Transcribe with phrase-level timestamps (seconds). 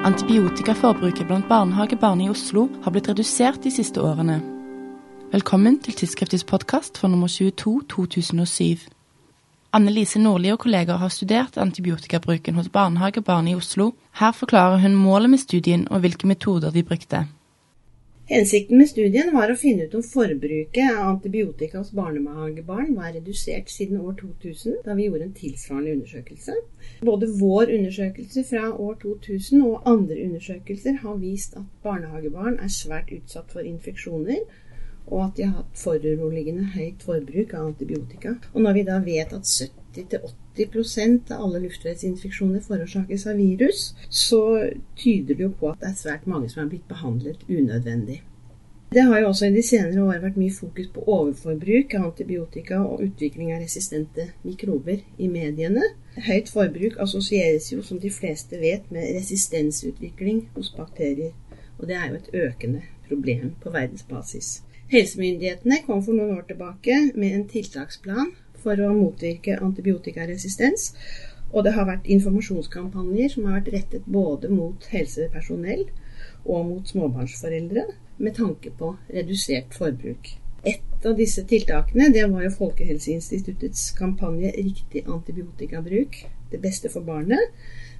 [0.00, 4.38] Antibiotikaforbruket blant barnehagebarn i Oslo har blitt redusert de siste årene.
[5.28, 8.86] Velkommen til Tidsskriftets podkast for nummer 22 2007.
[9.76, 13.90] Anne Lise Nordli og kolleger har studert antibiotikabruken hos barnehagebarn i Oslo.
[14.16, 17.26] Her forklarer hun målet med studien og hvilke metoder de brukte.
[18.30, 23.72] Hensikten med studien var å finne ut om forbruket av antibiotika hos barnehagebarn var redusert
[23.74, 26.54] siden år 2000, da vi gjorde en tilsvarende undersøkelse.
[27.08, 33.10] Både vår undersøkelse fra år 2000 og andre undersøkelser har vist at barnehagebarn er svært
[33.18, 34.46] utsatt for infeksjoner,
[35.10, 38.36] og at de har hatt foruroligende høyt forbruk av antibiotika.
[38.54, 44.42] Og når vi da vet at 70-80% av alle luftveisinfeksjoner forårsakes av virus, så
[44.94, 48.22] tyder det jo på at det er svært mange som er blitt behandlet unødvendig.
[48.92, 52.80] Det har jo også i de senere år vært mye fokus på overforbruk av antibiotika
[52.82, 55.92] og utvikling av resistente mikrober i mediene.
[56.26, 61.30] Høyt forbruk assosieres jo, som de fleste vet, med resistensutvikling hos bakterier.
[61.78, 64.50] Og det er jo et økende problem på verdensbasis.
[64.90, 70.90] Helsemyndighetene kom for noen år tilbake med en tiltaksplan for å motvirke antibiotikaresistens.
[71.54, 75.86] Og det har vært informasjonskampanjer som har vært rettet både mot helsepersonell
[76.42, 77.86] og mot småbarnsforeldre
[78.20, 80.36] med tanke på redusert forbruk.
[80.64, 86.18] Et av disse tiltakene det var jo Folkehelseinstituttets kampanje 'Riktig antibiotikabruk
[86.52, 87.52] det beste for barnet',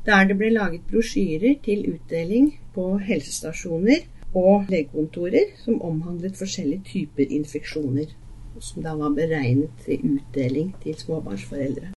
[0.07, 4.05] der det ble laget brosjyrer til utdeling på helsestasjoner
[4.35, 8.13] og legekontorer som omhandlet forskjellige typer infeksjoner,
[8.61, 11.95] som da var beregnet til utdeling til småbarnsforeldre.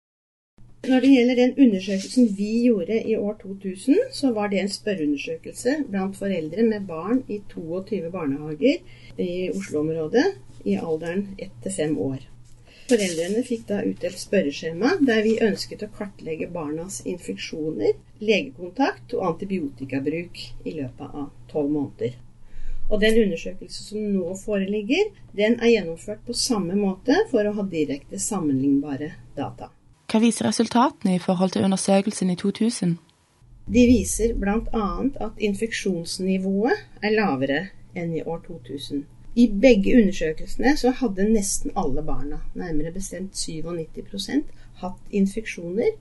[0.82, 5.74] Når det gjelder den undersøkelsen vi gjorde i år 2000, så var det en spørreundersøkelse
[5.90, 8.80] blant foreldre med barn i 22 barnehager
[9.24, 10.24] i Oslo-området
[10.64, 12.24] i alderen 1 5 år.
[12.90, 20.40] Foreldrene fikk da utdelt spørreskjema der vi ønsket å kartlegge barnas infeksjoner, legekontakt og antibiotikabruk
[20.66, 22.16] i løpet av tolv måneder.
[22.90, 27.66] Og den undersøkelsen som nå foreligger, den er gjennomført på samme måte for å ha
[27.76, 29.70] direkte sammenlignbare data.
[30.12, 32.90] Hva viser resultatene i forhold til undersøkelsen i 2000?
[33.72, 34.88] De viser bl.a.
[35.26, 37.60] at infeksjonsnivået er lavere
[37.96, 39.06] enn i år 2000.
[39.40, 44.52] I begge undersøkelsene så hadde nesten alle barna, nærmere bestemt 97%
[44.84, 45.96] hatt infeksjoner,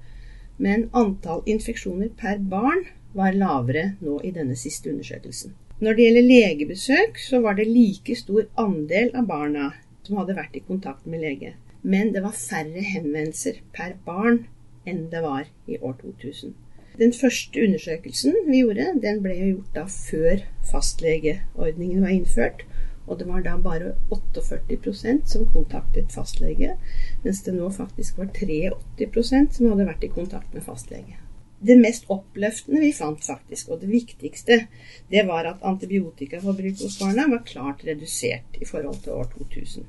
[0.60, 2.84] men antall infeksjoner per barn
[3.16, 5.56] var lavere nå i denne siste undersøkelsen.
[5.80, 9.72] Når det gjelder legebesøk, så var det like stor andel av barna
[10.04, 11.56] som hadde vært i kontakt med lege.
[11.84, 14.44] Men det var færre henvendelser per barn
[14.88, 16.54] enn det var i år 2000.
[17.00, 22.66] Den første undersøkelsen vi gjorde, den ble jo gjort da før fastlegeordningen var innført.
[23.08, 26.76] Og det var da bare 48% som kontaktet fastlege,
[27.26, 31.18] mens det nå faktisk var 83% som hadde vært i kontakt med fastlege
[31.62, 34.64] det mest oppløftende vi fant, faktisk, og det viktigste,
[35.12, 39.86] det var at antibiotikaforbruket hos barna var klart redusert i forhold til år 2000.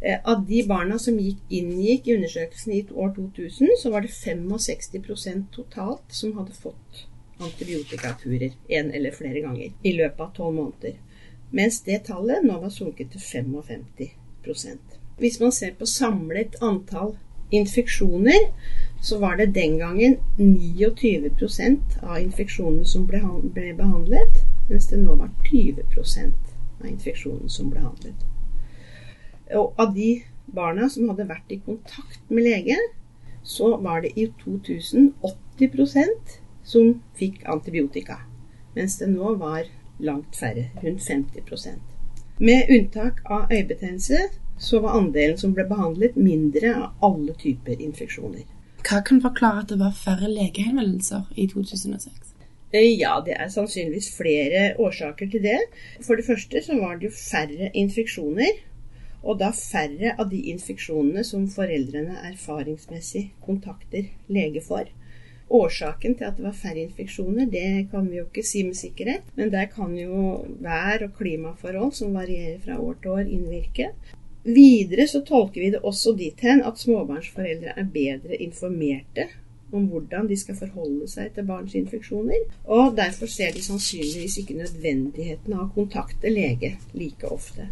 [0.00, 4.12] Eh, av de barna som gikk, inngikk i undersøkelsen i år 2000, så var det
[4.12, 7.06] 65% totalt som hadde fått
[7.40, 10.98] antibiotikaturer en eller flere ganger i løpet av tolv måneder.
[11.50, 17.16] Mens det tallet nå var sunket til 55% Hvis man ser på samlet antall
[17.50, 18.50] infeksjoner,
[19.02, 25.30] så var det den gangen 29% av infeksjonene som ble behandlet, mens det nå var
[25.50, 26.32] 20%
[26.80, 28.35] av infeksjonene som ble behandlet.
[29.54, 32.78] Og av de barna som hadde vært i kontakt med lege,
[33.46, 36.32] så var det i 2000 80
[36.66, 38.18] som fikk antibiotika,
[38.74, 39.68] mens det nå var
[39.98, 41.78] langt færre, rundt 50
[42.38, 44.18] Med unntak av øyebetennelse
[44.58, 48.44] så var andelen som ble behandlet, mindre av alle typer infeksjoner.
[48.86, 52.34] Hva kan forklare at det var færre legehenvendelser i 2006?
[52.72, 55.58] Eh, ja, det er sannsynligvis flere årsaker til det.
[56.06, 58.60] For det første så var det jo færre infeksjoner.
[59.26, 64.86] Og da færre av de infeksjonene som foreldrene erfaringsmessig kontakter lege for.
[65.46, 69.26] Årsaken til at det var færre infeksjoner, det kan vi jo ikke si med sikkerhet.
[69.38, 73.90] Men der kan jo vær- og klimaforhold som varierer fra år til år, innvirke.
[74.46, 79.26] Videre så tolker vi det også dit hen at småbarnsforeldre er bedre informerte
[79.74, 84.60] om hvordan de skal forholde seg til barns infeksjoner, og derfor ser de sannsynligvis ikke
[84.60, 87.66] nødvendigheten av å kontakte lege like ofte.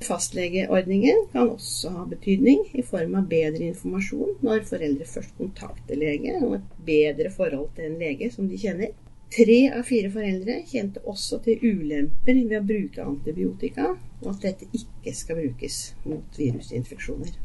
[0.00, 6.38] Fastlegeordningen kan også ha betydning i form av bedre informasjon når foreldre først kontakter lege,
[6.40, 8.94] og et bedre forhold til en lege som de kjenner.
[9.30, 13.92] Tre av fire foreldre kjente også til ulemper ved å bruke antibiotika,
[14.24, 17.36] og at dette ikke skal brukes mot virusinfeksjoner.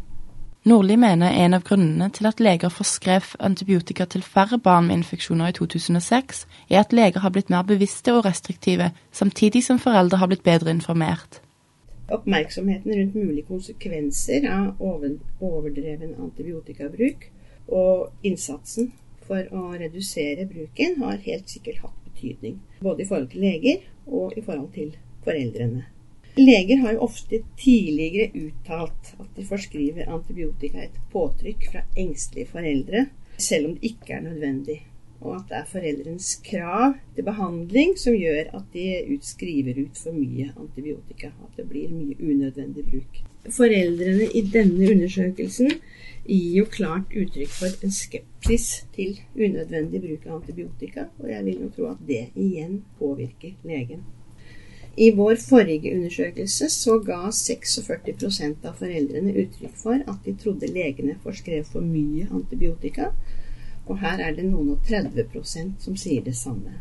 [0.65, 5.51] Nordli mener en av grunnene til at leger forskrev antibiotika til færre barn med infeksjoner
[5.51, 10.31] i 2006, er at leger har blitt mer bevisste og restriktive, samtidig som foreldre har
[10.31, 11.44] blitt bedre informert.
[12.11, 14.83] Oppmerksomheten rundt mulige konsekvenser av
[15.39, 17.25] overdreven antibiotikabruk
[17.73, 18.91] og innsatsen
[19.25, 22.59] for å redusere bruken har helt sikkert hatt betydning.
[22.79, 24.93] Både i forhold til leger og i forhold til
[25.25, 25.85] foreldrene.
[26.37, 33.05] Leger har jo ofte tidligere uttalt at de forskriver antibiotika etter påtrykk fra engstelige foreldre,
[33.39, 34.81] selv om det ikke er nødvendig.
[35.25, 40.13] Og at det er foreldrenes krav til behandling som gjør at de utskriver ut for
[40.13, 41.31] mye antibiotika.
[41.47, 43.21] At det blir mye unødvendig bruk.
[43.55, 45.71] Foreldrene i denne undersøkelsen
[46.25, 51.65] gir jo klart uttrykk for en skepsis til unødvendig bruk av antibiotika, og jeg vil
[51.65, 54.05] jo tro at det igjen påvirker legen.
[54.97, 61.17] I vår forrige undersøkelse så ga 46% av foreldrene uttrykk for at de trodde legene
[61.23, 63.09] forskrev for mye antibiotika,
[63.85, 66.73] og her er det noen og 30% som sier det samme.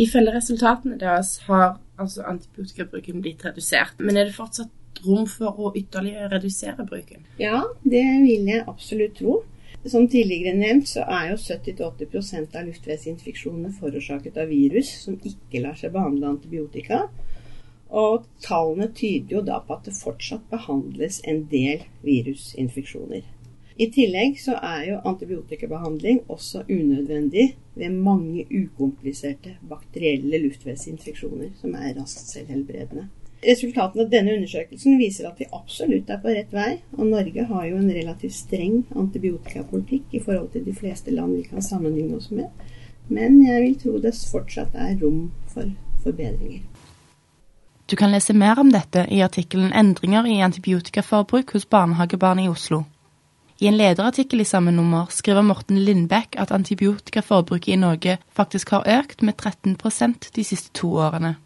[0.00, 5.72] Ifølge resultatene deres har altså antibiotikabruken blitt redusert, men er det fortsatt rom for å
[5.76, 7.26] ytterligere redusere bruken?
[7.40, 9.42] Ja, det vil jeg absolutt tro.
[9.84, 15.78] Som tidligere nevnt, så er jo 70-80 av luftveisinfeksjonene forårsaket av virus som ikke lar
[15.78, 17.08] seg behandle antibiotika.
[17.90, 23.26] Og tallene tyder jo da på at det fortsatt behandles en del virusinfeksjoner.
[23.76, 31.94] I tillegg så er jo antibiotikabehandling også unødvendig ved mange ukompliserte bakterielle luftveisinfeksjoner som er
[31.96, 33.08] raskt selvhelbredende.
[33.42, 36.76] Resultatene av denne undersøkelsen viser at vi absolutt er på rett vei.
[36.98, 41.48] Og Norge har jo en relativt streng antibiotikapolitikk i forhold til de fleste land vi
[41.48, 42.52] kan sammenligne oss med.
[43.08, 45.66] Men jeg vil tro det fortsatt er rom for
[46.04, 46.62] forbedringer.
[47.90, 52.84] Du kan lese mer om dette i artikkelen 'Endringer i antibiotikaforbruk hos barnehagebarn i Oslo'.
[53.62, 58.88] I en lederartikkel i samme nummer skriver Morten Lindbekk at antibiotikaforbruket i Norge faktisk har
[58.90, 61.36] økt med 13% de siste to årene.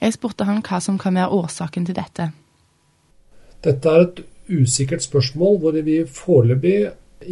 [0.00, 2.30] Jeg spurte han hva som kan være årsaken til dette.
[3.66, 6.72] Dette er et usikkert spørsmål hvor vi foreløpig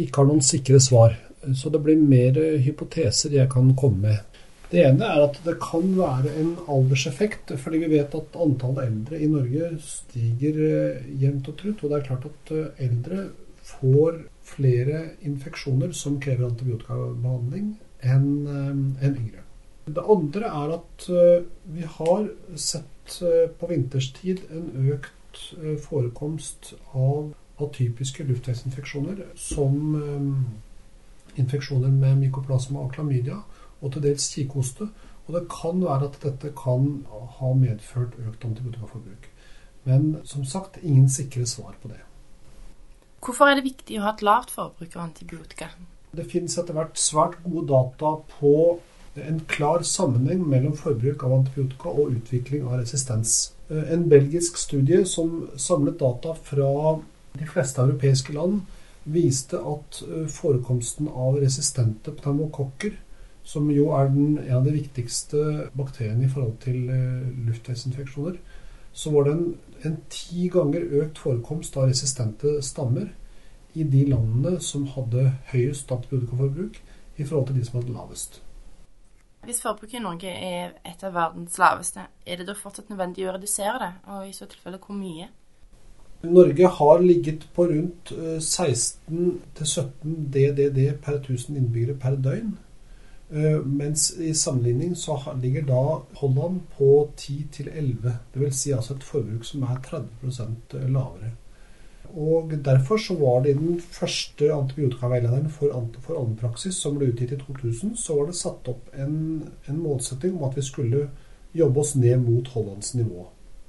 [0.03, 1.17] ikke har noen sikre svar.
[1.57, 4.37] Så det blir mer hypoteser jeg kan komme med.
[4.69, 9.17] Det ene er at det kan være en alderseffekt, fordi vi vet at antallet eldre
[9.17, 11.81] i Norge stiger eh, jevnt og trutt.
[11.81, 13.25] Og det er klart at eh, eldre
[13.67, 17.75] får flere infeksjoner som krever antibiotikabehandling,
[18.05, 18.71] enn eh,
[19.07, 19.47] en yngre.
[19.87, 22.25] Det andre er at eh, vi har
[22.59, 27.31] sett eh, på vinterstid en økt eh, forekomst av
[27.63, 29.95] atypiske luftveisinfeksjoner, som
[31.41, 33.39] infeksjoner med mykoplasma og klamydia,
[33.81, 34.89] og til dels kikhoste.
[35.25, 36.91] Og det kan være at dette kan
[37.39, 39.25] ha medført økt antibiotikaforbruk.
[39.89, 42.03] Men som sagt, ingen sikre svar på det.
[43.23, 45.71] Hvorfor er det viktig å ha et lavt forbruk av antibiotika?
[46.15, 48.53] Det finnes etter hvert svært gode data på
[49.17, 53.53] en klar sammenheng mellom forbruk av antibiotika og utvikling av resistens.
[53.69, 56.99] Eh, en belgisk studie som samlet data fra
[57.37, 58.61] de fleste europeiske land,
[59.07, 62.95] viste at eh, forekomsten av resistente pneumokokker,
[63.47, 68.39] som jo er den, en av de viktigste bakteriene i forhold til eh, luftveisinfeksjoner,
[68.97, 69.45] så var det en,
[69.85, 73.11] en ti ganger økt forekomst av resistente stammer
[73.77, 76.79] i de landene som hadde høyest antibiotikaforbruk,
[77.17, 78.39] i forhold til de som hadde lavest.
[79.45, 83.35] Hvis forbruket i Norge er et av verdens laveste, er det da fortsatt nødvendig å
[83.35, 85.29] redusere det, og i så tilfelle hvor mye?
[86.25, 88.97] Norge har ligget på rundt 16-17
[89.61, 89.91] eh,
[90.33, 92.55] DDD per 1000 innbyggere per døgn.
[93.29, 98.13] Eh, mens i sammenligning så ligger da Holland på 10-11.
[98.33, 98.55] Dvs.
[98.55, 101.33] Si altså et forbruk som er 30% lavere.
[102.15, 107.31] Og Derfor så var det i den første antibiotikaveilederen for, for allmennpraksis, som ble utgitt
[107.31, 111.09] i 2000, så var det satt opp en, en målsetting om at vi skulle
[111.53, 113.27] jobbe oss ned mot Hollands nivå.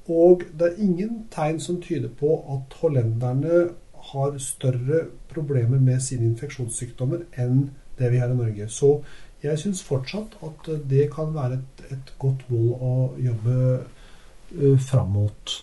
[0.08, 3.68] Og det er ingen tegn som tyder på at hollenderne
[4.12, 8.68] har større problemer med sine infeksjonssykdommer enn det vi har i Norge.
[8.68, 9.02] Så
[9.42, 15.14] jeg syns fortsatt at det kan være et, et godt mål å jobbe uh, fram
[15.14, 15.54] mot.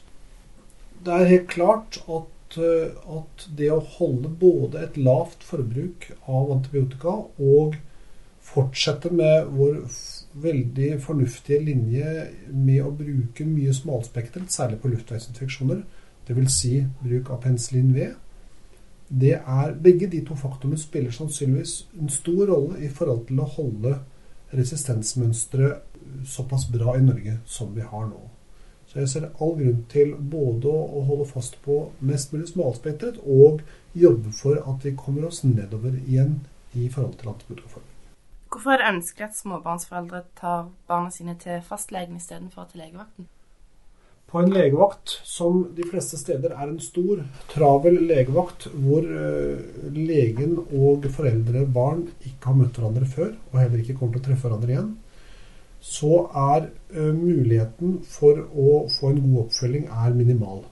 [1.05, 6.53] Det er helt klart at uh, at det å holde både et lavt forbruk av
[6.55, 7.75] antibiotika og
[8.45, 9.79] fortsette med vår
[10.43, 12.11] veldig fornuftige linje
[12.51, 15.81] med å bruke mye smalspektret, særlig på luftveisinfeksjoner,
[16.27, 16.53] dvs.
[16.53, 18.11] Si bruk av penicillin V,
[19.21, 23.49] det er, begge de to faktorene spiller sannsynligvis en stor rolle i forhold til å
[23.57, 23.93] holde
[24.55, 28.19] resistensmønsteret såpass bra i Norge som vi har nå.
[28.87, 33.63] Så jeg ser all grunn til både å holde fast på mest mulig smalspektret og
[33.95, 36.41] jobbe for at vi kommer oss nedover igjen
[36.75, 37.91] i forhold til antibiotikaforbruk.
[38.51, 43.27] Hvorfor er det ønskelig at småbarnsforeldre tar barna sine til fastlegen istedenfor til legevakten?
[44.35, 47.21] På en legevakt, som de fleste steder er en stor,
[47.53, 53.55] travel legevakt, hvor uh, legen og foreldre og barn ikke har møtt hverandre før, og
[53.61, 54.89] heller ikke kommer til å treffe hverandre igjen,
[55.79, 56.11] så
[56.41, 60.65] er uh, muligheten for å få en god oppfølging er minimal.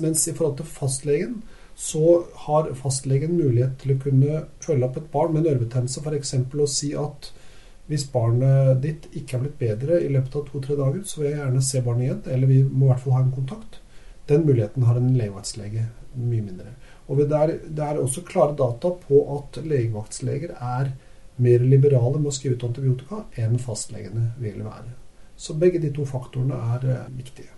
[0.00, 1.38] Mens i forhold til fastlegen,
[1.76, 6.38] så har fastlegen mulighet til å kunne følge opp et barn med nervebetennelse, f.eks.
[6.40, 7.34] å si at
[7.90, 11.40] hvis barnet ditt ikke er blitt bedre i løpet av to-tre dager, så vil jeg
[11.42, 13.80] gjerne se barnet igjen, eller vi må i hvert fall ha en kontakt.
[14.30, 16.72] Den muligheten har en legevaktslege mye mindre.
[17.08, 20.94] Og det er, det er også klare data på at legevaktsleger er
[21.44, 24.94] mer liberale med å skrive ut antibiotika enn fastlegene vil være.
[25.36, 27.50] Så begge de to faktorene er eh, viktige.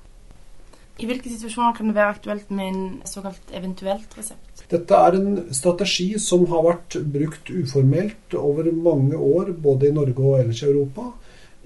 [0.97, 4.62] I hvilke situasjoner kan det være aktuelt med en såkalt eventuelt resept?
[4.71, 10.25] Dette er en strategi som har vært brukt uformelt over mange år, både i Norge
[10.25, 11.11] og ellers i Europa.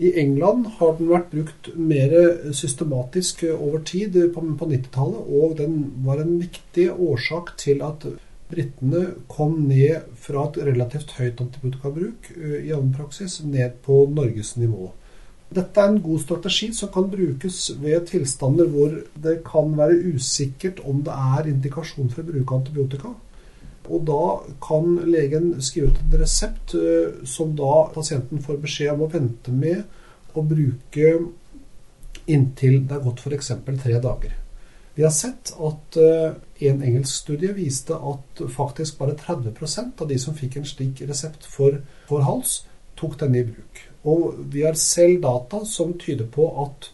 [0.00, 2.16] I England har den vært brukt mer
[2.56, 8.08] systematisk over tid på, 90-tallet, og den var en viktig årsak til at
[8.50, 14.90] britene kom ned fra et relativt høyt antibiotikabruk i i allmennpraksis ned på Norges nivå.
[15.50, 18.92] Dette er en god strategi som kan brukes ved tilstander hvor
[19.24, 23.10] det kan være usikkert om det er indikasjon for å bruke antibiotika.
[23.90, 24.20] Og da
[24.62, 29.50] kan legen skrive ut en resept eh, som da pasienten får beskjed om å vente
[29.50, 29.82] med
[30.38, 31.16] å bruke
[32.30, 33.50] inntil det er gått f.eks.
[33.82, 34.38] tre dager.
[34.94, 36.38] Vi har sett at eh,
[36.70, 41.50] en engelsk studie viste at faktisk bare 30% av de som fikk en slik resept
[41.50, 42.60] for, for hals,
[43.00, 43.89] tok denne i bruk.
[44.08, 46.90] Og vi har selv data som tyder på at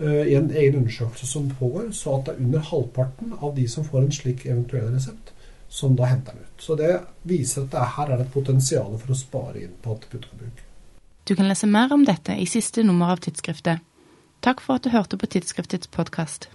[0.00, 3.66] uh, i en egen undersøkelse som pågår, så at det er under halvparten av de
[3.68, 5.32] som får en slik eventuell resept,
[5.68, 6.62] som da henter den ut.
[6.62, 6.92] Så det
[7.26, 10.62] viser at det er, her er det et potensial for å spare inn på antibiotikabruk.
[11.26, 13.82] Du kan lese mer om dette i siste nummer av tidsskriftet.
[14.46, 16.46] Takk for at du hørte på tidsskriftets podkast.